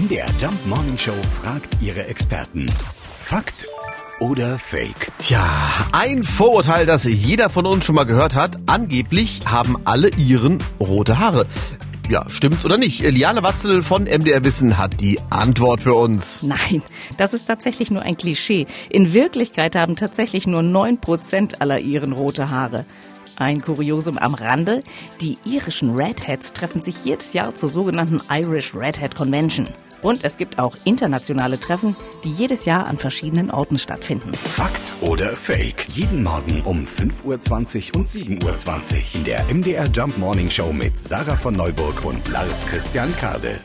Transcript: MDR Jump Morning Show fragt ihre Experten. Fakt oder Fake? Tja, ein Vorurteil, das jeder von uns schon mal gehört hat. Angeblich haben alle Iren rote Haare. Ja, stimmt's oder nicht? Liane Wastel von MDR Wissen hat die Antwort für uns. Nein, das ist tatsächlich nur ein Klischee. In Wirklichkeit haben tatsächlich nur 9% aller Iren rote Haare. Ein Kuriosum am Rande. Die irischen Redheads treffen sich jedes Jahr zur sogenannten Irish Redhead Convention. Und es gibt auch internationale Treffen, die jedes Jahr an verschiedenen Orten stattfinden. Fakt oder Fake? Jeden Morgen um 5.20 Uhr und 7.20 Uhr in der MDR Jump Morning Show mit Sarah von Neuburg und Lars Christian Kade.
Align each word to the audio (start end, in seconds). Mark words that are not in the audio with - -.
MDR 0.00 0.28
Jump 0.40 0.66
Morning 0.66 0.96
Show 0.96 1.12
fragt 1.42 1.82
ihre 1.82 2.06
Experten. 2.06 2.64
Fakt 3.22 3.66
oder 4.18 4.58
Fake? 4.58 5.12
Tja, 5.18 5.44
ein 5.92 6.24
Vorurteil, 6.24 6.86
das 6.86 7.04
jeder 7.04 7.50
von 7.50 7.66
uns 7.66 7.84
schon 7.84 7.96
mal 7.96 8.04
gehört 8.04 8.34
hat. 8.34 8.56
Angeblich 8.64 9.42
haben 9.44 9.76
alle 9.84 10.08
Iren 10.16 10.56
rote 10.78 11.18
Haare. 11.18 11.46
Ja, 12.08 12.24
stimmt's 12.30 12.64
oder 12.64 12.78
nicht? 12.78 13.00
Liane 13.00 13.42
Wastel 13.42 13.82
von 13.82 14.04
MDR 14.04 14.42
Wissen 14.42 14.78
hat 14.78 15.02
die 15.02 15.18
Antwort 15.28 15.82
für 15.82 15.92
uns. 15.92 16.42
Nein, 16.42 16.82
das 17.18 17.34
ist 17.34 17.44
tatsächlich 17.44 17.90
nur 17.90 18.00
ein 18.00 18.16
Klischee. 18.16 18.66
In 18.88 19.12
Wirklichkeit 19.12 19.76
haben 19.76 19.96
tatsächlich 19.96 20.46
nur 20.46 20.62
9% 20.62 21.60
aller 21.60 21.78
Iren 21.78 22.12
rote 22.12 22.48
Haare. 22.48 22.86
Ein 23.36 23.60
Kuriosum 23.60 24.16
am 24.16 24.32
Rande. 24.32 24.82
Die 25.20 25.36
irischen 25.44 25.94
Redheads 25.94 26.54
treffen 26.54 26.82
sich 26.82 27.04
jedes 27.04 27.34
Jahr 27.34 27.54
zur 27.54 27.68
sogenannten 27.68 28.20
Irish 28.30 28.74
Redhead 28.74 29.14
Convention. 29.14 29.68
Und 30.02 30.24
es 30.24 30.36
gibt 30.36 30.58
auch 30.58 30.76
internationale 30.84 31.58
Treffen, 31.58 31.96
die 32.24 32.30
jedes 32.30 32.64
Jahr 32.64 32.86
an 32.86 32.98
verschiedenen 32.98 33.50
Orten 33.50 33.78
stattfinden. 33.78 34.32
Fakt 34.34 34.92
oder 35.00 35.36
Fake? 35.36 35.86
Jeden 35.88 36.22
Morgen 36.22 36.62
um 36.62 36.86
5.20 36.86 37.92
Uhr 37.92 38.00
und 38.00 38.08
7.20 38.08 38.96
Uhr 38.96 39.14
in 39.14 39.24
der 39.24 39.44
MDR 39.52 39.86
Jump 39.86 40.18
Morning 40.18 40.50
Show 40.50 40.72
mit 40.72 40.98
Sarah 40.98 41.36
von 41.36 41.54
Neuburg 41.54 42.04
und 42.04 42.26
Lars 42.28 42.66
Christian 42.66 43.14
Kade. 43.16 43.60